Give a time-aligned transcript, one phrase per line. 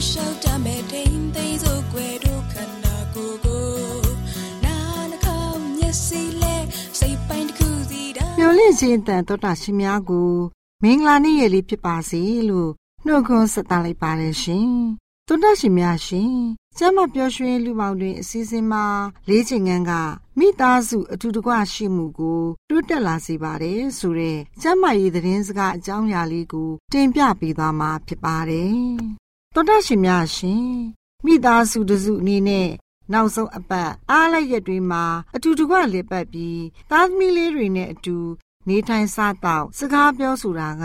[0.00, 3.64] လိုက်လျှောက်တမဲ့ထိန်သိမ်းစို့ွယ်တို့ခန္ဓာကိုယ်ကို
[4.64, 4.76] နာ
[5.10, 6.56] နှခေါင်းမျက်စိလဲ
[6.98, 10.30] စိတ်ပိုင်းတစ်ခုစီတာမျောလင့်ခြင်းတန်တော်တာရှင်များကို
[10.82, 12.70] မင်္ဂလာနေ့ရလေးဖြစ်ပါစေလို့
[13.06, 14.70] နှုတ်ခွန်းဆက်သလိုက်ပါတယ်ရှင်
[15.28, 16.34] တော်တာရှင်များရှင်
[16.78, 18.84] ကျမပျော်ရွှင်လူပေါင်းတွင်အစည်းအဝေးမှာ
[19.28, 19.92] လေးချိန်ငန်းက
[20.38, 28.80] မိသားစုအထူးတကွရှိမှုကိုတိုးတက်လာစေပါတယ်ဆိုတဲ့ကျမရေးသတင်းစကားအကြောင်းအရာလေးကိုတင်ပြပေးသွားမှာဖြစ်ပါတယ်
[29.54, 30.70] တော်တာရှင်များရှင်
[31.24, 32.68] မိသားစုတစုအနေနဲ့
[33.12, 38.16] နောက်ဆုံးအပတ်အားလိုက်ရက်တွေမှာအတူတကွလည်ပတ်ပြီးသားသမီးလေးတွေနဲ့အတူ
[38.68, 40.84] နေထိုင်စားတော့စကားပြောဆိုတာက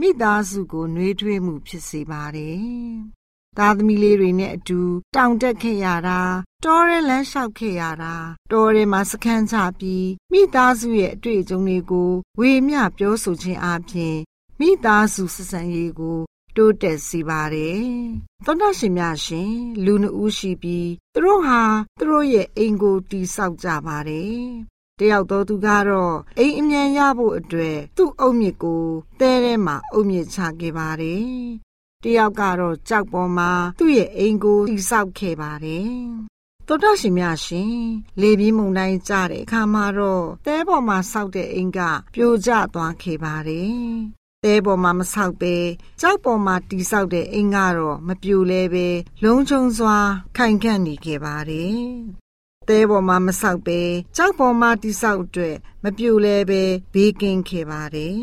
[0.00, 2.60] မိသားစုကိုနှွေးထွေးမှုဖြစ်စေပါတယ်။
[3.58, 4.80] သားသမီးလေးတွေနဲ့အတူ
[5.16, 6.20] တောင်တက်ခဲ့ရတာ
[6.64, 8.14] တောရဲလမ်းလျှောက်ခဲ့ရတာ
[8.52, 14.16] တောရဲမှာစခန်းချပြီးမိသားစုရဲ့အတွေ့အကြုံတွေကိုဝေမျှပြောဆိုခြင်းအပြင်
[14.60, 16.20] မိသားစုစစံရေးကို
[16.56, 17.84] တိုးတက်စေပါတယ်။
[18.44, 19.52] သောတာရှင်များရှင်
[19.84, 21.62] လူနှဦးရှိပြီးသူတို့ဟာ
[21.98, 24.40] သူတို့ရဲ့အိမ်ကိုတိဆောက်ကြပါတယ်။
[24.98, 28.84] တယောက်သောသူကတော့အိမ်အမြန်ရဖို့အတွက်သူ့အုတ်မြစ်ကို
[29.20, 31.26] တဲထဲမှာအုတ်မြစ်ချခဲ့ပါတယ်။
[32.02, 35.92] တယောက်ကတော့ကြောက်ပေါ်မှာသူ့ရဲ့အိမ်ကိုတိဆောက်ခဲ့ပါတယ်။
[36.68, 37.76] တော်တော်ရှင်များရှင်
[38.20, 41.80] လေပြင်းမုန်တိုင်းကြတဲ့အခါမှာတော့တဲပေါ်မှာဆောက်တဲ့အိမ်က
[42.14, 45.54] ပြိုကျသွားခဲ့ပါတယ် တဲပေါ်မှာမဆောက်ပဲ
[46.00, 48.86] ကြောက်ပေါ်မှာတီဆောက်တဲ့အိမ်ကတော့မပြိုလဲပဲ
[49.22, 49.96] လုံးချုံစွာ
[50.36, 51.84] ခိုင်ခန့်နေခဲ့ပါတယ်။
[52.68, 53.80] တဲပေါ်မှာမဆောက်ပဲ
[54.16, 56.62] ကြောက်ပေါ်မှာတီဆောက်အတွက်မပြိုလဲပဲ
[56.94, 58.20] ဘေးကင်းခဲ့ပါတယ်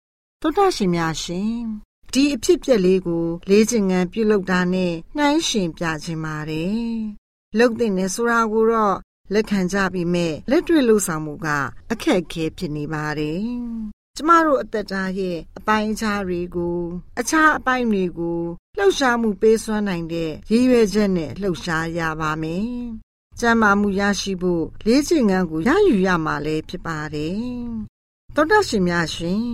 [0.40, 1.56] ။သောတာရှင်များရှင်
[2.12, 6.80] ဒီအဖြစ်ပြက်လေးကို လေးချင်ငံပြုလုပ်တာနဲ့နှိုင်းရှင်ပြခြင်းပါတယ်။
[7.58, 8.96] လုတ်တဲ့နဲ့ဆိုတာကိုတော့
[9.32, 11.48] လက်ခံကြပြီးမဲ့လက်တွေ့လှုပ်ဆောင်မှုက
[11.92, 16.78] အခက်အခဲဖြစ်နေပါတယ် ကျမတို့အသက်တာရဲ့အပိုင်းအခြားတွေကို
[17.20, 18.40] အခြားအပိုင်းတွေကို
[18.76, 22.66] လှုပ်ရှားမှုပေးစွမ်းနိုင်တဲ့ရည်ရွယ်ချက်နဲ့လှုပ်ရှားရပါမယ်။
[23.40, 27.36] ကျမ်းမာမှုရရှိဖို့လေးချိန်ငန်းကိုရယူရမှာလည်းဖြစ်ပါတယ်။
[28.34, 29.46] သောတာရှင်များရှင်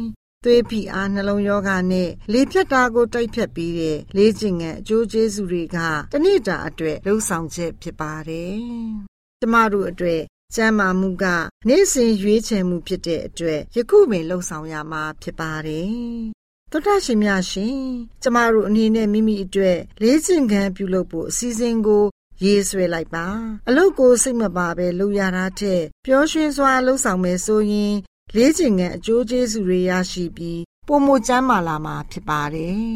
[0.45, 5.79] သွေးဖိအားနှလုံးယောဂနဲ့လေဖြတ်တာကိုတိုက်ဖြတ်ပြီးတဲ့လေးချိန်ငန်းအကျိုးကျေးဇူးတွေက
[6.13, 8.57] တနေ့တာအတွက်လှုပ်ဆောင်ချက်ဖြစ်ပါတယ်။
[9.41, 10.23] ကျမတို့အတွက်
[10.55, 11.25] ကျမ်းမာမှုက
[11.69, 15.97] နေ့စဉ်ရွေးချယ်မှုဖြစ်တဲ့အတွက်ယခုပင်လှုံ့ဆော်ရမှာဖြစ်ပါတယ်။
[16.71, 17.79] သောတာရှင်များရှင်
[18.23, 22.05] ကျမတို့အနေနဲ့မိမိအတွက်လေးကျင်ခံပြုလုပ်ဖို့အစီအစဉ်ကို
[22.45, 23.27] ရေးဆွဲလိုက်ပါ
[23.69, 27.95] အလုတ်ကိုစိတ်မပါပဲလုပ်ရတာတဲ့ပျော်ရွှင်စွာလှုပ်ဆောင်မယ်ဆိုရင်
[28.37, 32.87] လေးချင်ငံအကျိုးကျေးဇူးတွေရရှိပြီးပုံမကျမ်းမာလာမှာဖြစ်ပါတယ်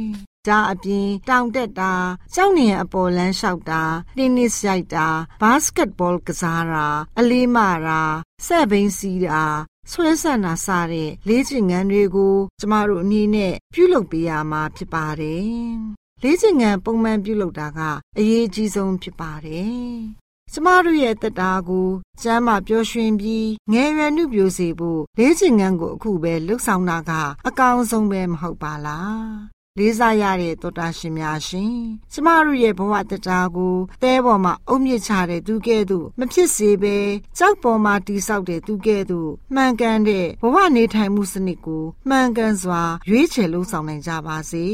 [0.48, 1.93] ဒါအပြင်တောင်တက်တာ
[2.34, 3.82] ကြောက်နေအပေါ်လန်းလျှောက်တာ
[4.16, 5.06] တင်းနစ်ရိုက်တာ
[5.40, 6.87] ဘတ်စကတ်ဘောကစားတာ
[7.19, 8.02] အလေးမတာ
[8.46, 9.44] ဆဲ့ဘိန်းစီးတာ
[9.90, 15.46] ဆွဲဆန့်တာစတဲ့လေးချင်ငန်းတွေကို ကျမတို့အနေနဲ့ပြုလုပ်ပေးရမှာဖြစ်ပါတယ်။
[16.22, 17.81] လေးချင်ငန်းပုံမှန်ပြုလုပ်တာက
[18.19, 19.94] အရေးအကြီးဆုံးဖြစ်ပါတယ်။
[20.52, 21.88] ကျမတို့ရဲ့တက်တာကို
[22.22, 27.12] ကျမ်းမာပျော်ရွှင်ပြီးငယ်ရွယ်နှုပြိုစေဖို့လေးချင်ငန်းကိုအခုပဲလှုပ်ဆောင်တာက
[27.49, 31.75] အကောင်းဆုံးပဲမဟုတ်ပါလား လေးစားရတဲ့သောတာရှင်များရှင်
[32.12, 36.96] ကျမတို့ရဲ့ဘဝတရားကိုသဲပေါ်မှာအုံမြင့်ချတဲ့သူကဲ့သို့မဖြစ်စေဘဲ
[37.38, 44.67] ကြောက်ပေါ်မှာတိဆောက်တဲ့သူကဲ့သို့မှန်ကန်တဲ့ဘဝနေထိုင်မှုစနစ်ကိုမှန်ကန်စွာ ရွေးချယ်လုပ်ဆောင်နိုင်ကြပါစေ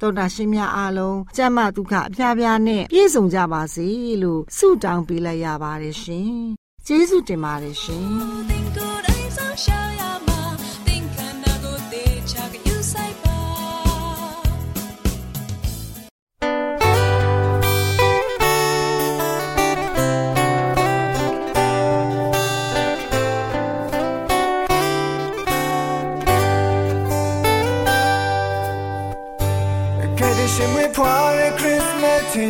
[0.00, 3.86] တော်တာရှင်များအားလုံးကျမ်းမာဒုက္ခအပြားပြားနဲ့ပြည့်စုံကြပါစေ
[4.22, 6.34] လို့ဆုတောင်းပေးလိုက်ရပါတယ်ရှင်
[6.86, 9.89] ကျေးဇူးတင်ပါတယ်ရှင်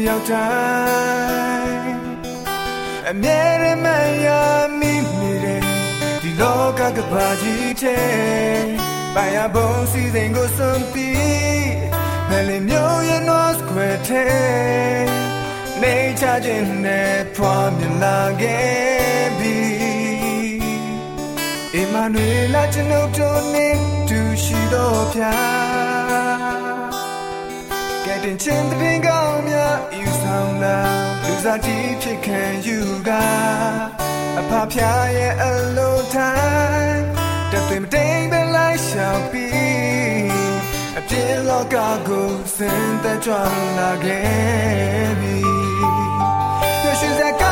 [0.08, 0.50] ရောက်တို
[1.58, 1.98] င်း
[3.10, 3.86] အမြဲတမ်းမ
[4.24, 4.28] ရ
[4.80, 5.60] မိနေတဲ့
[6.22, 8.62] ဒီလောကကဘာကြီးတဲ့
[9.14, 11.74] ဘာရဘုံစီစဉ်ကိုစွန့်ပြီး
[12.28, 15.06] မလီမျိုးရဲ့ North Square တဲ့
[15.82, 19.58] နေချခြင်းနဲ့ဖွာမြလာခဲ့ပြီ
[21.74, 23.76] အမနွေလာကျွန်ုပ်တို့နဲ့
[24.08, 25.69] တူရှိတော့ဖြာ
[28.24, 30.78] တင်ချင်းတဲ့ကောင်းများယူဆောင်လာ
[31.24, 32.78] လူစားတီးဖြစ်ခံယူ
[33.08, 33.10] က
[34.38, 35.44] အဖဖျားရဲ့အ
[35.76, 36.32] လုံးတို
[36.78, 37.02] င်း
[37.50, 40.30] တသွေးမတိမ်ပဲလိုက်ရှောင်ပြီး
[40.98, 41.76] အပြင်းလောက
[42.08, 43.34] ကိုစင်သက်ကြွ
[43.78, 45.36] လာခဲ့ပြီ
[46.84, 47.49] Your shoes are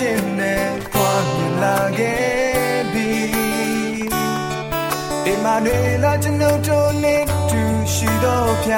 [0.00, 3.10] ခြင်းနဲ့ပွားမြင်လာခဲ့ပြီ
[5.26, 7.62] အမနွေလာကျွန်ုပ်တို့နဲ့တူ
[7.94, 8.72] ရှိတော့ပြ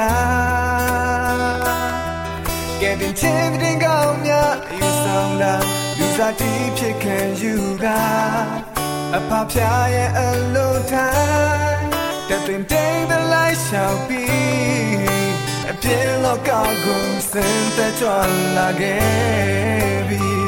[2.81, 5.53] ကဲတင်ချင်းတင်ကောင်းများယူဆောင်လာ
[5.97, 7.53] လူစားတီးဖြစ်ခံယူ
[7.83, 7.85] က
[9.15, 10.21] အဖဖျားရဲ့အ
[10.55, 11.85] လုံးတိုင်း
[12.29, 14.29] တပင်တိမ်တဲ့လိုက်ရှောင်ပြီး
[15.71, 16.49] အပြင်းလောက
[16.85, 18.09] ကိုစင်သက်ကြွ
[18.57, 20.38] လာခဲ့ပြီ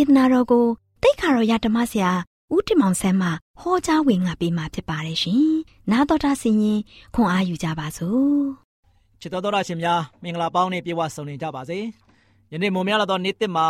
[0.00, 0.66] ဒေသနာတော်ကို
[1.02, 2.10] တိတ်ခါတော်ရဓမ္မဆရာ
[2.54, 3.28] ဦးတင်မောင်ဆန်းမှ
[3.60, 5.44] ဟောကြားဝင်ငါပေးมาဖြစ်ပါတယ်ရှင်။
[5.90, 6.80] နာတော်တာဆင်ရင်
[7.14, 8.40] ခွန်အားယူကြပါစို့။
[9.20, 11.78] ချစ်တော်တော်ရှင်များမင်္ဂလာပေါင်းနဲ့ပြေဝဆုံနေကြပါစေ။
[12.52, 13.66] ယနေ့မွန်များလာတော့နေ့တစ်မှာ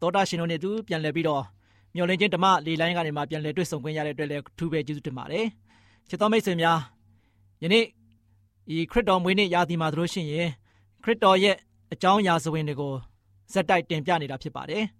[0.00, 1.44] တော်တာရှင်တို့နဲ့တူပြန်လည်ပြီးတော့
[1.94, 5.44] မျော်လင့်ခြင်းဓမ္မလေလိုင်းကနေမှပြန်လည်တွေ့ဆုံခွင့်ရတဲ့အတွက်လည်းထူးပဲကျေးဇူးတင်ပါတယ်။
[6.08, 6.78] ချစ်တော်မိတ်ဆွေများ
[7.62, 7.84] ယနေ့
[8.76, 10.48] ဤခရစ်တော်မွေးနေ့ရာသီမှာတို့ရှိရင်
[11.02, 11.56] ခရစ်တော်ရဲ့
[11.92, 12.94] အကြောင်းအရာစဝင်တွေကို
[13.52, 14.84] ဇက်တိုက်တင်ပြနေတာဖြစ်ပါတယ်။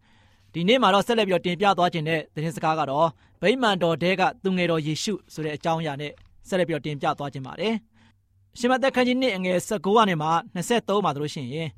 [0.58, 3.08] ဒီနေ့မှာတော့ဆက်လက်ပြီးတော့တင်ပြသွားခြင်းတဲ့သတင်းစကားကတော့
[3.42, 6.12] ဗိမာန်တော်တဲကသူငယ်တော်ယေရှုဆိုတဲ့အကြောင်းအရာနဲ့
[6.48, 7.74] ဆက်လက်ပြီးတော့တင်ပြသွားခြင်းပါတယ်။
[8.58, 11.68] ရှင်မသက်ခန်းကြီးနှစ်အငယ်19ကနေမှ23မှာတို့ရှိရင်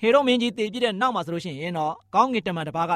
[0.00, 2.92] ဟေရုမင်းကြီးတည်ပြည့်တဲ့နောက်မှာဆိုလို့ရှိရင်တော့ကောင်းကင်တမန်တစ်ပါးက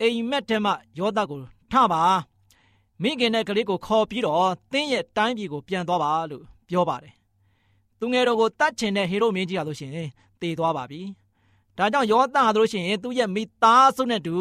[0.00, 1.40] အိမ်မက်ထဲမှာယောသကို
[1.72, 2.02] ထပါ
[3.02, 7.12] မိခင်တဲ့ကလေးကိုခေါ်ပြီးတော့တင်းရဲ့တိုင်းပြည်ကိုပြန်သွားပါလို့ပြောပါတယ်
[8.00, 10.08] သူငယ်တော်ကိုတတ်ချင်တဲ့ဟေရုမင်းကြီးဟာလို့ရှိရင်
[10.40, 11.00] တည်သွားပါပြီ
[11.78, 14.36] ဒါကြောင့်ယောသဟာလို့ရှိရင်သူ့ရဲ့မိသားစုနဲ့တူ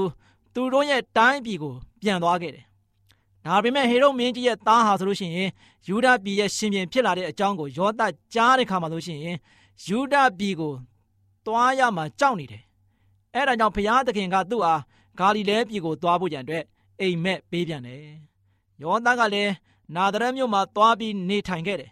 [0.54, 2.66] သူတို့ရဲ့တိုင်းပြည်ကိုပြန်သွားခဲ့တယ်
[3.46, 5.50] ဒါပေမဲ့ဟေရုမင်းကြီးရဲ့သားဟာဆိုလို့ရှိရင်
[5.88, 8.02] ယူဒပြည်ရဲ့ရှင်ပြန်ဖြစ်လာတဲ့အကြောင်းကိုယောသ
[8.34, 9.38] ကြားတဲ့ခါမှာလို့ရှိရင်
[9.86, 10.74] ယူဒပြည်ကို
[11.46, 12.64] သွားရမှာကြောက်နေတယ်
[13.34, 14.82] အဲ့ဒါကြောင့်ဘုရားသခင်ကသူ့အား
[15.20, 16.64] ဂါလိလဲပြည်ကိုသွားဖို့ကြံအတွက်
[17.02, 18.02] အိမ်မက်ပေးပြန်တယ်
[18.84, 19.54] ယောသကလည်း
[19.96, 21.92] နာသရက်မြို့မှာသွားပြီးနေထိုင်ခဲ့တယ်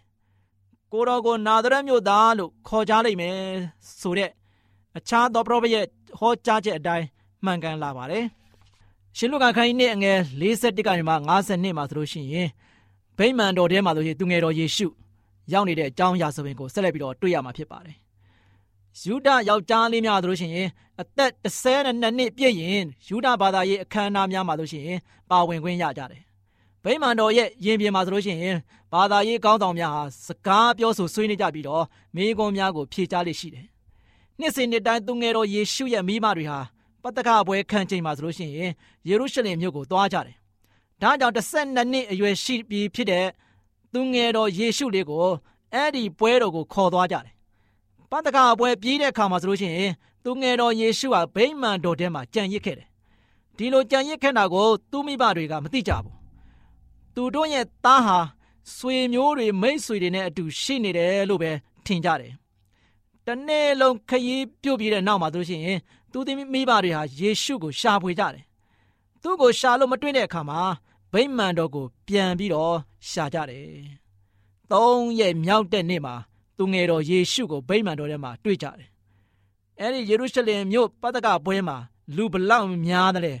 [0.92, 3.36] ကိုတော်ကိုနာသရက်မြို့သားလို့ခေါ်ကြလိမ့်မယ်
[4.00, 4.30] ဆိုတဲ့
[4.96, 5.84] အခြားသောပရောဖက်ရဲ့
[6.18, 7.06] ဟောကြားချက်အတိုင်း
[7.44, 8.24] မှန်ကန်လာပါတယ်
[9.16, 12.48] ရှင်လူကခိုင်းနေအငယ်41ကနေမှ52မှာဆိုလို့ရှိရင်
[13.18, 14.86] ဗိမာန်တော်ထဲမှာဆိုရင်သူငယ်တော်ယေရှု
[15.52, 17.96] ရောက်နေတဲ့အကြောင်းအရာဆိုရင်ကိုဆက်လက်ပြီးတော့တွေ့ရမှာဖြစ်ပါတယ်
[19.04, 20.68] ယူဒယောက်ျားလေးများဆိုလို့ရှိရင်
[21.00, 24.98] အသက်32နှစ်ပြည့်ရင်ယူဒဘာသာရေးအခမ်းအနားများမှာလို့ရှိရင်
[25.30, 26.22] ပါဝင်ခွင့်ရကြတယ်။
[26.84, 28.56] ဗိမာန်တော်ရဲ့ယင်ပြင်မှာဆိုလို့ရှိရင်
[28.92, 31.84] ဘာသာရေးကောင်းဆောင်များဟာစကားပြောဆိုဆွေးနွေးကြပြီးတော့
[32.14, 33.66] မိဂုံများကိုဖြေကြားလိမ့်ရှိတယ်။
[34.40, 36.58] နှစ်စဉ်နှစ်တိုင်းသူငယ်တော်ယေရှုရဲ့မိမတွေဟာ
[37.02, 38.72] ပတ္တကပွဲခံချိန်မှာဆိုလို့ရှိရင်
[39.08, 40.36] ယေရုရှလင်မြို့ကိုသွားကြတယ်။
[41.02, 43.26] ဒါကြောင့်12နှစ်အရွယ်ရှိပြီးဖြစ်တဲ့
[43.92, 45.26] သူငယ်တော်ယေရှုလေးကို
[45.74, 47.34] အဲ့ဒီပွဲတော်ကိုခေါ်သွားကြတယ်
[48.10, 49.92] ပတ္တကပွဲပြီးတဲ့အခါမှာဆိုလို့ရှိရင်
[50.24, 52.88] သူငယ်တော်ယေရှုဟာဗိမာန်တော်ထဲမှာကြံရစ်ခဲ့တယ်။
[53.56, 56.14] ဒီလိုကြံရစ်ခဲ့တာကိုသူမိဘတွေကမသိကြဘူး။
[57.14, 58.18] သူတို့ရဲ့သားဟာ
[58.76, 61.50] ဆွေမျိုးတွေမိတ်ဆွေတွေနဲ့အတူရှိနေတယ်လို့ပဲ
[61.86, 62.32] ထင်ကြတယ်။
[63.26, 65.78] တနေ့လုံးခရီးပြုတ်ပြီးတဲ့နောက်မှာဆိုလို့ရှိရင်
[66.12, 68.44] သူသမီးမိဘတွေဟာယေရှုကိုရှာဖွေကြတယ်။
[69.22, 70.60] သူ့ကိုရှာလို့မတွေ့တဲ့အခါမှာ
[71.12, 72.76] ဗိမာန်တော်ကို ပြန်ပြီးတော့
[73.10, 73.68] ရှာကြတယ်။
[74.72, 76.14] သုံးရက်မြောက်တဲ့နေ့မှာ
[76.56, 78.88] သူငယ်တော်ယေရှုကိုဗိမာန်တော်ထဲမှာတွေ့ကြတယ်။
[79.80, 81.76] အဲဒီယေရုရှလင်မြို့ပတ္တကပွဲမှာ
[82.16, 83.38] လူဘလောက်များတယ်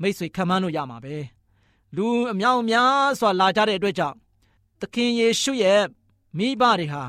[0.00, 1.14] မိတ်ဆွေခံမန်းလို့ရမှာပဲ။
[1.96, 4.16] လူအများအများစွာလာကြတဲ့အတွက်ကြောင့်
[4.80, 5.82] သခင်ယေရှုရဲ့
[6.38, 7.02] မိဘတွေဟာ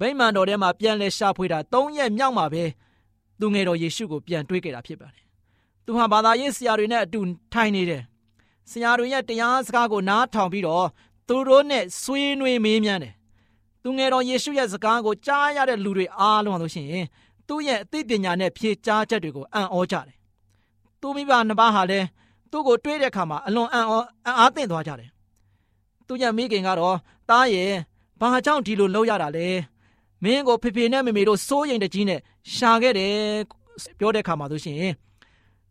[0.00, 2.64] ဗိမာန်တော်ထဲမှာပြန်လဲရှာဖွေတာ၃ရက်မြောက်မှာပဲ
[3.40, 5.24] သူငယ်တော်ယေရှုကိုပြန်တွေ့ခဲ့တာဖြစ်ပါတယ်။
[5.84, 7.20] သူဟာဘာသာရေးဆရာတွေနဲ့အတူ
[7.52, 8.02] ထိုင်နေတယ်။
[8.70, 10.86] ဆရာတွေရဲ့တရားစကားကိုနားထောင်ပြီးတော့
[11.28, 13.14] သူတို့နဲ့ဆွေးနွေးမေးမြန်းတယ်
[13.82, 17.06] သူငယ်တော်ယေရှုရဲ့စကားကိုကြားရတဲ့လူတွေအားလုံးလို့ရှိရင်
[17.48, 20.16] သူ့ရဲ့အသိပညာနဲ့ဖြေကြားချက်တွေကိုအံ့ဩကြတယ်။
[21.00, 22.06] သူမိဘနှစ်ပါးဟာလည်း
[22.50, 23.94] သူ့ကိုတွေးတဲ့အခါမှာအလွန်အံ့ဩ
[24.38, 25.10] အားသင့်သွားကြတယ်။
[26.06, 26.96] သူရဲ့မိခင်ကတော့
[27.30, 27.70] တားရဲ့
[28.20, 29.48] ဘာကြောင့်ဒီလိုလုပ်ရတာလဲ။
[30.24, 32.20] မင်းကိုဖေဖေနဲ့မေမေတို့စိုးရိမ်တကြီးနဲ့
[32.54, 33.14] ရှာခဲ့တယ်
[33.98, 34.78] ပြောတဲ့အခါမှာဆိုရှင်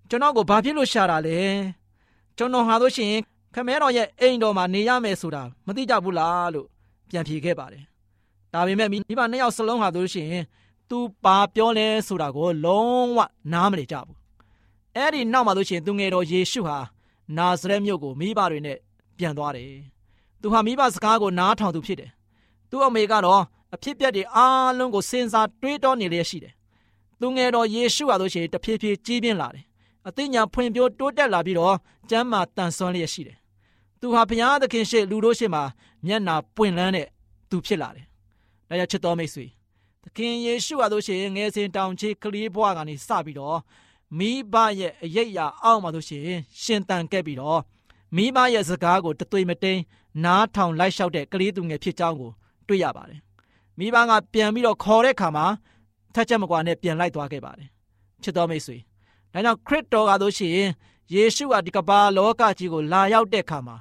[0.10, 1.40] ကျွန်တော်ကိုဘာဖြစ်လို့ရှာတာလဲ။
[2.38, 3.14] ကျွန်တော်ဟာဆိုရှင်
[3.56, 6.68] ခမဲတော်ရဲ့အိမ်တော်မှာနေရမယ်ဆိုတာမသိကြဘူးလားလို့
[7.10, 7.84] ပြန်ဖြေခဲ့ပါတယ်
[8.54, 10.44] ဒါပေမဲ့မိဘနှစ်ယောက်စလုံးဟာဆိုလို့ရှိရင်
[10.90, 13.20] သူပါပြောလဲဆိုတာကိုလုံးဝ
[13.54, 14.18] နားမလည်ကြဘူး
[14.96, 16.78] အဲ့ဒီနောက်မှာဆိုရှင်သူငယ်တော်ယေရှုဟာ
[17.38, 18.78] နာဇရက်မြို့ကိုမိဘတွေနဲ့
[19.18, 19.72] ပြန်သွားတယ်
[20.42, 22.12] သူဟာမိဘစကားကိုနားထောင်သူဖြစ်တယ်
[22.70, 23.44] သူ့အမေကတော့
[23.76, 26.54] အဖြစ်ပြက်တွေအားလုံးကိုစဉ်းစားတွေးတောနေလျက်ရှိတယ်
[27.20, 29.66] သူငယ်တော်ယေရှုဟာဆိုရှင်တဖြည်းဖြည်းကြီးပြင်းလာတယ်
[30.08, 31.76] အသိဉာဏ်ဖွံ့ဖြိုးတိုးတက်လာပြီးတော့
[32.10, 33.38] ကျမ်းမာတန်ဆွမ်းလျက်ရှိတယ်
[34.00, 35.64] သူဟာဘုရားသခင်ရှေ့လူတို့ရှေ့မှာ
[36.06, 37.08] မျက်နာပွင့်လန်းတဲ့
[37.50, 38.06] သူဖြစ်လာတယ်
[38.70, 39.46] ဒါကြောင့်ချစ်တော်မိတ်ဆွေ
[40.04, 43.60] သခင်ယေရှုဟာဆိုရှင်ငယ်စဉ်တောင်ချေကလေးဘွားကနေစပြီးတော့
[44.18, 46.26] မိဘရဲ့အရေးအအောက်မှာဆိုရှင်
[46.64, 47.60] ရှင်တန်ခဲ့ပြီးတော့
[48.16, 49.80] မိဘရဲ့စကားကိုတသွေမတိန်
[50.26, 52.32] နားထောင်လိုက်လျှောက်တဲ့ကလေးသူငယ်ဖြစ်ကြောင်းကို
[52.68, 53.20] တွေ့ရပါတယ်
[53.80, 55.46] မိဘကပြန်ပြီးတော့ခေါ်တဲ့ခါမှာ
[56.14, 57.70] ထက်ချက်မကွာနဲ့ပြန်လိုက်သွားခဲ့ပါတယ်
[58.24, 58.78] ချစ်တော်မိတ်ဆွေ
[59.34, 60.58] ဒါကြောင့်ခရစ်တော်ကဆိုရှင်
[61.14, 63.78] ယေရှုဟာဒီကမ္ဘာလောကကြီးကိုလာရောက်တဲ့ခါမှာ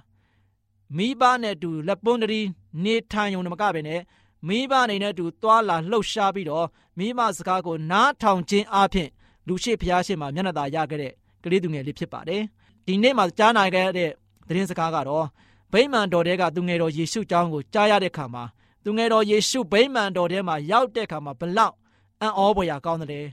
[0.96, 2.40] မိဘနဲ့အတူလက်ပွန်းတရီ
[2.84, 4.00] နေထိုင်ုံမကပဲနဲ့
[4.48, 6.66] မိဘအနေနဲ့အတူသွာလာလှုပ်ရှားပြီးတော့
[6.98, 9.08] မိမစကားကိုနားထောင်ခြင်းအပြင်
[9.46, 11.12] လူရှိဖျားရှိမှမျက်နှာသာရခဲ့တဲ့
[11.44, 12.42] ကလေးသူငယ်လေးဖြစ်ပါတယ်
[12.86, 14.10] ဒီနေ့မှာကြားနာခဲ့တဲ့
[14.48, 15.26] သတင်းစကားကတော့
[15.72, 18.44] ဗိမာန်တော်တဲကသူငယ်တော်ယေရှုကျောင်းကိုကြားရတဲ့ခါမှာ
[18.84, 21.74] သူငယ်တော်ယေရှုဗိမာန်တော်ထဲမှာရောက်တဲ့ခါမှာဘလောက်
[22.22, 23.26] အံ့ဩဖွယ်ရာကောင်းတယ်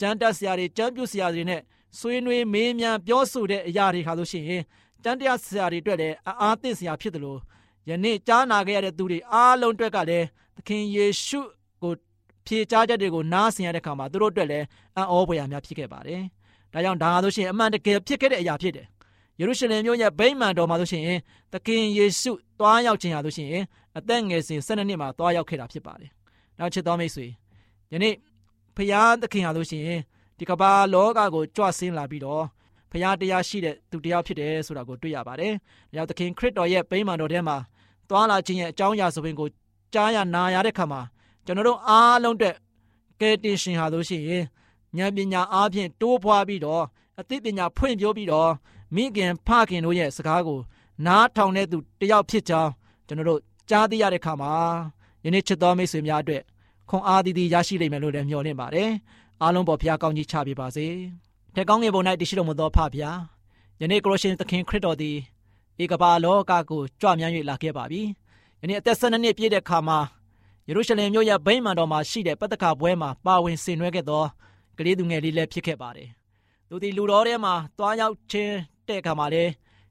[0.00, 1.60] ကျမ်းတက်ဆရာတွေကျမ်းပြုဆရာတွေနဲ့
[1.98, 4.62] ဆွေးနွေးမေးမြန်းပြောဆိုတဲ့အရာတွေခါလို့ရှိရင်
[5.02, 7.38] ကျမ်းတရားဆရာတွေအတွက်လည်းအားသင့်စရာဖြစ်တယ်လို့
[7.88, 11.40] ယနေ့ကြားနာခဲ့ရတဲ့သူတွေအားလုံးအတွက်ကလည်းသခင်ယေရှု
[11.82, 11.92] ကို
[12.46, 14.66] ဖြေချချက်တွေကိုနားဆင်ရတဲ့အခါမှာသူတို့အတွက်လည်း
[14.96, 16.20] အံ့ဩဖွယ်ရာများဖြစ်ခဲ့ပါတယ်။
[16.72, 18.86] ဒါကြောင့်ဒါဆိုရှင်အမှန်တကယ်ဖြစ်ခဲ့တဲ့အရာဖြစ်တယ်။
[19.42, 21.04] ယေရုရှလင်မြို့ရဲ့ဗိမာန်တော်မှာဆိုရှင်
[21.52, 23.48] သခင်ယေရှုတွားရောက်ခြင်းဟာဆိုရှင်
[23.98, 26.10] အသက်ငယ်စဉ်၁၂နှစ်မှာတွားရောက်ခဲ့တာဖြစ်ပါတယ်။
[26.58, 27.26] နောက်ချစ်တော်မိတ်ဆွေ
[27.92, 28.14] ယနေ့
[28.76, 29.84] ဖရာသခင်ဟာဆိုရှင်
[30.38, 32.44] ဒီကမ္ဘာလောကကိုကြွဆင်းလာပြီးတော့
[32.92, 35.52] ဖရာတရားရှိတဲ့သူတရားဖြစ်တယ်ဆိုတာကိုတွေ့ရပါတယ်။
[35.94, 37.56] ဒါကြောင့်သခင်ခရစ်တော်ရဲ့ဗိမာန်တော်ထဲမှာ
[38.10, 39.48] တွားလာခြင်းရဲ့အကြောင်းအရာဆိုပင်ကို
[39.94, 41.00] ကြားရနာရတဲ့ခါမှာ
[41.46, 42.56] ကျွန်တော်တို့အားလုံးအတွက်
[43.20, 44.44] ကယ်တင်ရှင်ဟာလို့ရှိရင်
[44.96, 46.84] ဉာဏ်ပညာအားဖြင့်တိုးပွားပြီးတော့
[47.20, 48.50] အသိပညာဖွင့်ပြပြီးတော့
[48.94, 50.60] မိခင်ဖခင်တို့ရဲ့စကားကို
[51.06, 52.70] နားထောင်တဲ့သူတယောက်ဖြစ်ကြောင်း
[53.06, 54.52] ကျွန်တော်တို့ကြားသိရတဲ့ခါမှာ
[55.24, 56.42] ယနေ့ချစ်တော်မိတ်ဆွေများအတွက်
[56.88, 58.90] ခွန်အားတည်တည်ရရှိလိမ့်မယ်လို့လည်းမျှော်လင့်ပါတယ်
[59.42, 60.86] အားလုံးပေါ်ဖခင်ကောင်းကြီးချပေးပါစေ
[61.56, 63.18] တဲ့ကောင်းငယ်ပုံ၌တရှိတော်မူသောဖဖျား
[63.80, 65.16] ယနေ့ကရိုရှင်သခင်ခရစ်တော်သည်
[65.82, 68.02] ဧကပါလောကကိုကြွမြန်း၍လာခဲ့ပါပြီ
[68.60, 69.98] ယနေ့အသက်12နှစ်ပြည့်တဲ့ခါမှာ
[70.68, 74.24] ယေရုရှလင်မြို့ရဲ့ဗိမာန်တော်မှာရှိတဲ့ပတ္တကပွဲမှာပါဝင်ဆင်နွှဲခဲ့သော
[74.78, 76.08] ကလေးသူငယ်လေးလည်းဖြစ်ခဲ့ပါတယ်။
[76.68, 78.54] သူဒီလူတော်ထဲမှာတွားရောက်ခြင်း
[78.88, 79.44] တဲ့အခါမှာလေ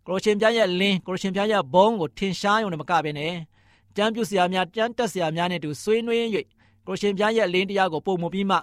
[0.05, 3.33] ကရိုရှင်ပြရဲ့လင်းကရိုရှင်ပြရဲ့ဘုံကိုထင်ရှားရုံနဲ့မကဘဲနဲ့
[3.95, 6.23] ကျမ်းပြုဆရာများကျမ်းတက်ဆရာများနဲ့တူဆွေးနွေး၍
[6.85, 8.57] ကရိုရှင်ပြရဲ့လင်းတရားကိုပုံမပြီးမှ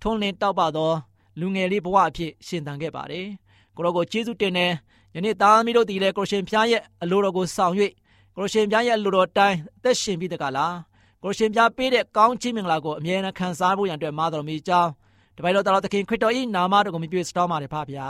[0.00, 0.92] ထွန်းလင်းတောက်ပသော
[1.40, 3.26] လူငယ်လေးဘဝအဖြစ်ရှင်သန်ခဲ့ပါတယ်။
[3.76, 4.72] ကိုရောကိုကျေးဇူးတင်တယ်။
[5.14, 7.74] ယနေ့သားသမီးတို့ဒီလေကရိုရှင်ပြရဲ့အလိုတော်ကိုဆောင်၍
[8.34, 10.74] ကရိုရှင်ပြရဲ့အလိုတော်တိုင်းအသက်ရှင်ပြီးတကလား။
[11.24, 14.90] ကိုရှင်ပြပေးတဲ့ကောင်းချီးမင်္ဂလာကိုအမြဲတမ်းခံစားဖို့ရန်အတွက်မာတော်မီကြောင်း
[15.36, 18.08] တပိုင်တော်တော်သခင်ခရစ်တော်၏နာမတော်ကိုမြှွေးစတောင်းပါတယ်ဖပါဗျာ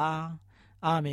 [0.87, 1.09] အာမ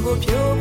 [0.00, 0.51] 飘过。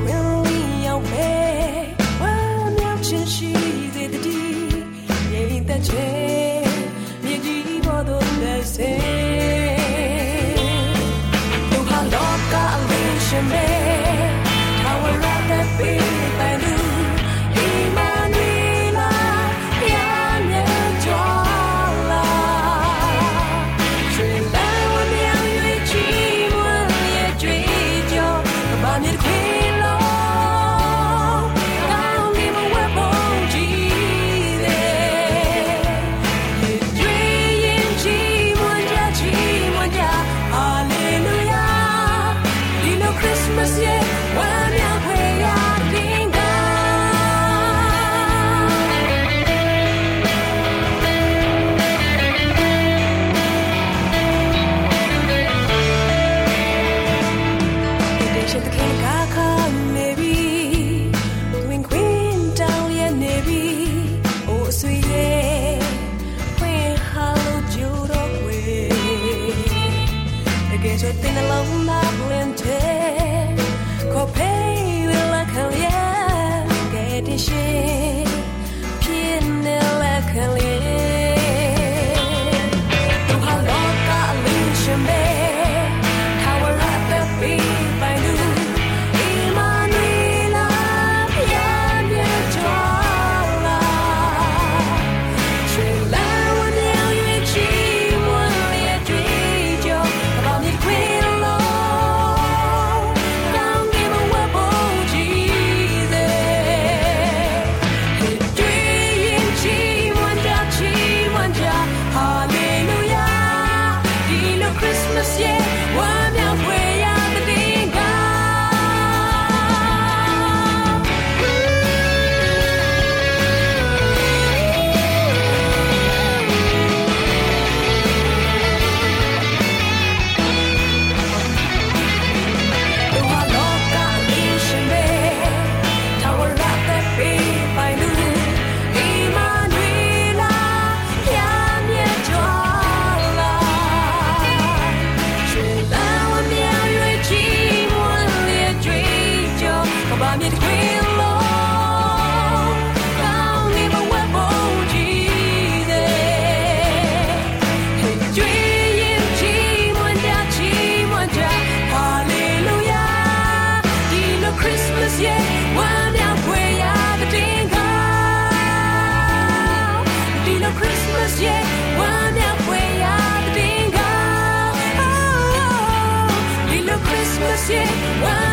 [177.80, 177.88] င်
[178.22, 178.51] မျော်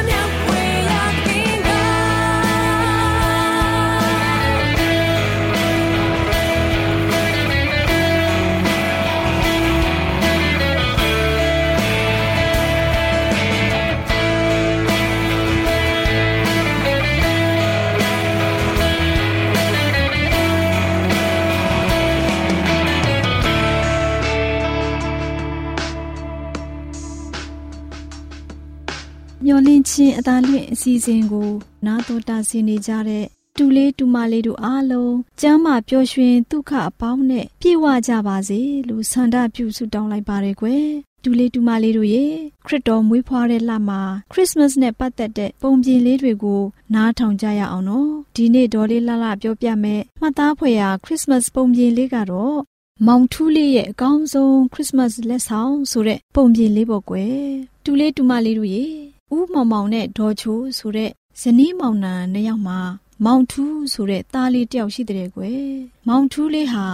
[29.98, 31.48] လင့်ခြင်းအသာလွင့်အစီအစဉ်ကို
[31.87, 33.24] နာတော်တာဆင်နေကြတဲ့
[33.56, 40.87] တူလေးတူမလေးတို့အားလုံးကျမ်းမာပျော်ရွှင်ဒုက္ခအပေါင်းနဲ့ပြည့်ဝကြပါစေလို့ဆန္ဒပြုဆုတောင်းလိုက်ပါရယ်ကွယ်
[41.22, 42.24] တူလေးတူမလေးတို့ရေ
[42.66, 44.00] ခရစ်တော်မွေးဖွားတဲ့လမှာ
[44.32, 46.62] ခရစ်မတ်နဲ့ပတ်သက်တဲ့ပုံပြင်လေးတွေကို
[46.94, 52.58] နားထောင်ကြရအောင်နော်ဒီနေ့ဒေါ်လေးလှလှပြောပြမယ်မှတ်သားဖွယ်ရာခရစ်မတ်ပုံပြင်လေးကတော့
[53.06, 57.38] မောင်ထူးလေးရဲ့အကောင်းဆုံးခရစ်မတ်လက်ဆောင်ဆိုတဲ့ပုံပြင်လေးပေါ့ကွယ်
[57.84, 58.87] တူလေးတူမလေးတို့ရေ
[59.36, 61.10] ဦးမောင်မောင်နဲ့ဒေါ်ချိုးဆိုတဲ့
[61.40, 62.78] ဇနီးမောင်နှံနှစ်ယောက်မှာ
[63.24, 65.62] မောင်ထူးဆိုတဲ့သားလေးတယောက်ရှိတဲ့ကွယ်
[66.08, 66.86] မောင်ထူးလေးဟာ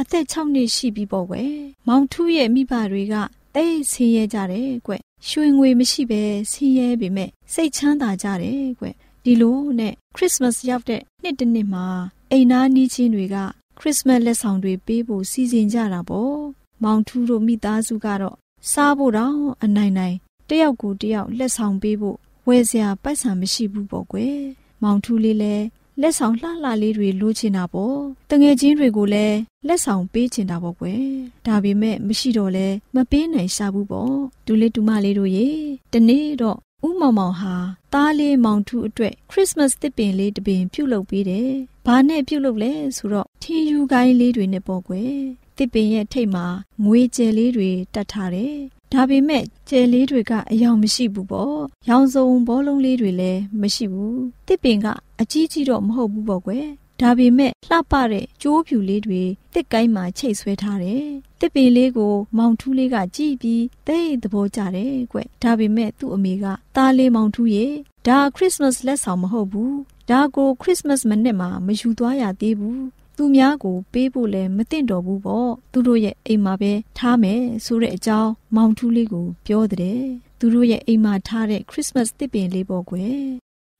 [0.00, 1.52] အသက်6နှစ်ရှိပြီပေါ့ကွယ်
[1.88, 3.14] မောင်ထူးရဲ့မိဘတွေက
[3.54, 4.92] တိတ်ဆင်းရဲကြတယ်ကွ
[5.28, 6.22] ရွှေငွေမရှိပဲ
[6.52, 8.86] ဆင်းရဲပေမဲ့စိတ်ချမ်းသာကြတယ်ကွ
[9.24, 11.86] ဒီလိုနဲ့ခရစ်စမတ်ရောက်တဲ့နှစ်တစ်နှစ်မှာ
[12.30, 13.36] အိမ်သားနီးချင်းတွေက
[13.78, 16.40] ခရစ်စမတ်လက်ဆောင်တွေပေးဖို့စီစဉ်ကြတာပေါ့
[16.82, 18.36] မောင်ထူးတို့မိသားစုကတော့
[18.70, 20.16] စားဖို့တော့အနိုင်နိုင်
[20.48, 24.38] တယောက်ကိုတယောက်လက်ဆောင်ပေးဖို့ဝယ်စရာပိုက်ဆံမရှိဘူးပေါ့ကွယ်
[24.82, 25.64] မောင်ထူးလေးလည်း
[26.00, 27.98] လက်ဆောင်လှလှလေးတွေလိုချင်တာပေါ့
[28.30, 31.02] တငယ်ချင်းတွေကိုလည်းလက်ဆောင်ပေးချင်တာပေါ့ကွယ်
[31.46, 34.14] ဒါပေမဲ့မရှိတော့လဲမပေးနိုင်ရှာဘူးပေါ့
[34.46, 35.48] ဒူလေးဒူမလေးတို့ရေ
[35.92, 37.54] တနေ့တော့ဦးမောင်မောင်ဟာ
[37.92, 41.50] သားလေးမောင်ထူးအတွက်ခရစ်စမတ်တစ်ပင်လေးတစ်ပင်ပြုတ်လုပ်ပေးတယ်။
[41.86, 45.14] ဘာနဲ့ပြုတ်လုပ်လဲဆိုတော့ထင်းယူကိုင်းလေးတွေနဲ့ပေါ့ကွယ်။
[45.56, 46.46] တစ်ပင်ရဲ့ထိပ်မှာ
[46.84, 54.86] ငွေကြယ်လေးတွေတတ်ထားတယ် ဒါပေမဲ့ကျယ်လေးတွေကအယောင်မရှိဘူးပေါ့။ရောင်စုံဘောလုံးလေးတွေလည်းမရှိဘူး။တစ်ပင်က
[55.20, 56.66] အကြီးကြီးတော့မဟုတ်ဘူးပေါ့ကွယ်။
[57.00, 59.22] ဒါပေမဲ့လှပတဲ့ကြိုးဖြူလေးတွေ
[59.54, 61.06] တစ်ကိုင်းမှာချိတ်ဆွဲထားတယ်။
[61.40, 66.44] တစ်ပင်လေးကိုမောင်ထူးလေးကကြည့်ပြီးသိသဘောကျတယ်ကွ။ဒါပေမဲ့သူ့အမေက
[66.76, 67.66] သားလေးမောင်ထူးရေ
[68.06, 69.72] ဒါခရစ်စမတ်လက်ဆောင်မဟုတ်ဘူး။
[70.10, 72.80] ဒါကိုခရစ်စမတ်မနေ့မှာမယူသွားရသေးဘူး
[73.16, 80.00] သူများကိုပေးဖို့လည်းမသင့်တော်ဘူးပေါ့သူတို့ရဲ့အိမ်မှာပဲထားမယ်ဆိုတဲ့အကြောင်းမောင်ထူးလေးကိုပြောတဲ့
[80.38, 83.20] သူတို့ရဲ့အိမ်မှာထားတဲ့ခရစ်မတ်တစ်ပင်လေးပေါ့ကွယ်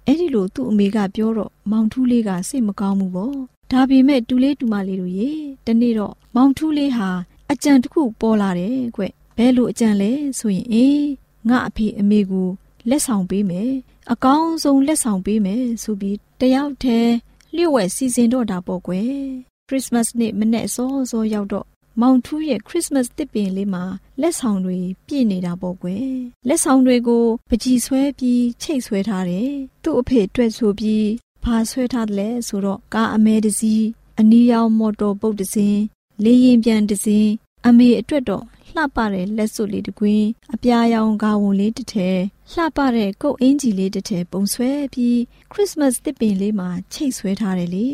[0.06, 3.36] အဲ့ဒီလိုသူ့အမေကပြောတော့မောင်ထူးလေးကစိတ်မကောင်းဘူးပေါ့
[3.72, 5.30] ဒါပေမဲ့တူလေးတူမလေးတို့ရေ
[5.66, 7.10] တနေ့တော့မောင်ထူးလေးဟာ
[7.52, 9.02] အကြံတစ်ခုပေါ်လာတယ်ကွ
[9.36, 11.06] ဘဲလိုအကြံလဲဆိုရင်အေး
[11.48, 12.48] ငါအဖေအမေကို
[12.88, 13.70] လက်ဆောင်ပေးမယ်
[14.12, 17.12] အကောင်းဆုံးလက်ဆောင်ပေးမယ်ဆိုပြီးတယောက်တည်း
[17.56, 19.10] လျှို့ဝှက်စီစဉ်တော့တာပေါ့ကွယ်
[19.68, 21.66] ခရစ်စမတ်နေ့မနေ့စောစောရောက်တော့
[22.00, 23.84] မောင်ထူးရဲ့ခရစ်စမတ်တစ်ပင်လေးမှာ
[24.20, 26.10] လက်ဆောင်တွေပြည့်နေတာပေါ့ကွယ်
[26.48, 31.08] လက်ဆောင်တွေကိုပကြီးဆွဲပြီးချိတ်ဆွဲထားတယ်သူ့အဖေအတွက်ဆိုပြီး
[31.44, 33.84] ဘာဆွဲထားတယ်လဲဆိုတော့ကားအမဲတစီး
[34.20, 35.80] အနီးရောက်မော်တော်ပုတ်တစ်စင်း
[36.24, 37.30] လေရင်ပြန်တစ်စင်း
[37.66, 42.18] အမေအတွက်တော့လှပတဲ့လက်စွပ်လေးတစ်ကွင်းအပြာရောင်ဂါဝန်လေးတစ်ထည်
[42.52, 45.18] လှပတဲ့ကုတ်အင်ဂျီလေးတစ်ထည်ပုံဆွဲပြီး
[45.52, 47.88] ခရစ်စမတ်တစ်ပင်လေးမှာချိတ်ဆွဲထားတယ်လေ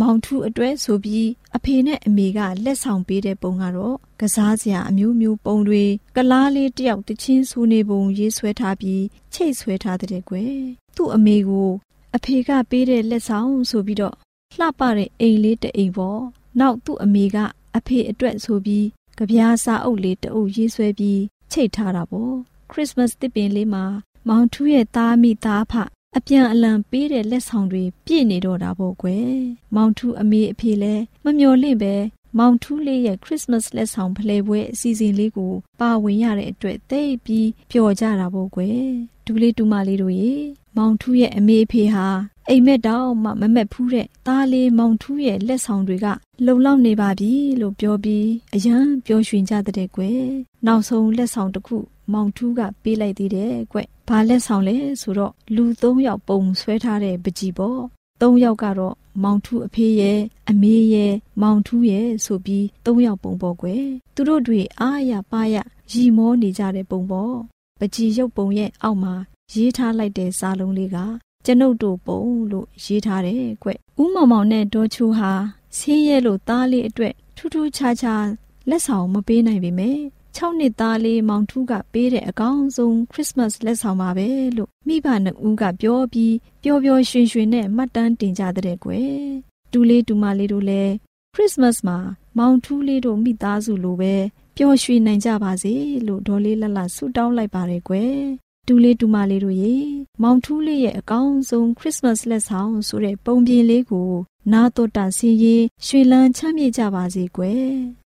[0.00, 5.84] မောင်ထူးအတွဲဆိုပြီးအဖေနဲ့အမေကလက်ဆောင်ပေးတဲ့ပုံကတော့ကစားစရာအမျိုးမျိုးပုံတွေ
[6.16, 9.02] ကလားလေးတယောက်တချင်းဆူနေပုံရေးဆွဲထားပြီး
[9.34, 10.56] ချိတ်ဆွဲထားတဲ့ကွယ်
[10.96, 11.70] သူ့အမေကို
[12.16, 14.14] အဖေကပေးတဲ့လက်ဆောင်ဆိုပြီးတော့
[14.58, 16.20] လှပတဲ့အိမ်လေးတအိမ်ပေါ့
[16.60, 17.36] နောက်သူ့အမေက
[17.76, 18.86] အဖေအတွက်ဆိုပြီး
[19.18, 21.20] ကြပြားစာအုပ်လေးတအုပ်ရေးဆွဲပြီး
[21.52, 22.36] ချိတ်ထားတာပေါ့
[22.70, 23.84] ခရစ်မတ်တစ်ပင်လေးမှာ
[24.28, 25.74] မောင်ထူးရဲ့သားမိသားဖ
[26.16, 29.30] အပြန်အလှန်ပေးတဲ့လက်ဆောင်တွေပြည့်နေတော့တာပေါ့ကွယ်
[29.74, 31.94] မောင်ထူးအမေအဖေလည်းမမျော်လင့်ပဲ
[32.38, 38.80] မောင်ထူးလေးရဲ့ခရစ်မတ်လက်ဆောင်ဖလှယ်ပွဲအစီအစဉ်လေးကိုပါဝင်ရတဲ့အတွက်သိပြီးပျော်ကြတာပေါ့ကွယ်
[39.26, 40.32] ဒူလေးတူမလေးတို့ရေ
[40.76, 42.06] မောင်ထူးရဲ့အမေအဖေဟာ
[42.48, 46.06] အိမ်မက်တောင်မှမမက်ဖူးတဲ့သားလေးမောင်ထူးရဲ့လက်ဆောင်တွေက
[46.46, 50.22] လုံလောက်နေပါပြီလို့ပြောပြီးအရန်ပျော်ရွှင်ကြတဲ့ကွယ်
[50.66, 51.78] နောက်ဆုံးလက်ဆောင်တစ်ခု
[52.12, 57.80] မောင်ထူးကပေးလိုက်သေးတယ်ကွဘာလက်ဆောင်လဲဆိုတော့လူ၃ယောက်ပုံဆွဲထားတဲ့ပကြီးပေါ့
[58.20, 60.18] ၃ယောက်ကတော့မောင်ထူးအဖေရဲ့
[60.50, 65.56] အမေရဲ့မောင်ထူးရဲ့ဆိုပြီး၃ယောက်ပုံပေါ့ကွယ်သူတို့တွေအားရပါရ
[65.92, 67.34] ရီမောနေကြတဲ့ပုံပေါ့
[67.80, 69.14] ပကြီးရုပ်ပုံရဲ့အောက်မှာ
[69.54, 70.98] ရေးထားလိုက်တဲ့စာလုံးလေးက
[71.44, 73.68] ကျွန်ုပ်တို့ပုံလို့ရေးထားတယ်ကွ။
[74.00, 75.30] ဦးမောင်မောင်နဲ့ဒေါ်ချူဟာ
[75.76, 78.26] ဆင်းရဲလို့သားလေးအတွက်ထူးထူးခြားခြား
[78.68, 79.98] လက်ဆောင်မပေးနိုင်ပေမဲ့
[80.36, 89.16] 6နှစ်သားလေးမောင်ထူးကပေးတဲ့အကောင်းဆုံးခရစ်စမတ်လက်ဆောင်ပါပဲလို့မိဘနှစ်ဦးကပြောပြီးပျော်ပျော်ရွှင်ရွှင်နဲ့မှတ်တမ်းတင်ကြတဲ့ကွယ်။
[89.72, 90.92] တူလေးတူမလေးတို့လည်း
[91.34, 91.98] ခရစ်စမတ်မှာ
[92.38, 94.14] မောင်ထူးလေးတို့မိသားစုလိုပဲ
[94.56, 95.74] ပျော်ရွှင်နိုင်ကြပါစေ
[96.06, 98.18] လို့ဒေါ်လေးလလဆုတောင်းလိုက်ပါတယ်ကွယ်
[98.66, 99.76] တူလေးတူမလေးတို့ရေ
[100.22, 104.10] မောင်ထူးလေးရဲ့အကောင်းဆုံးခရစ်စမတ်လက်ဆောင်ဆိုတဲ့ပုံပြင်လေးကို
[104.52, 108.05] နာတော်တာစီရင်ရွှေလန်းချမ်းမြေ့ကြပါစေကွယ်